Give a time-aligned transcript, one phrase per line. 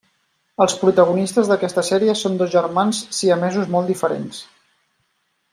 [0.63, 4.45] Els protagonistes d'aquesta sèrie són dos germans siamesos molt diferents.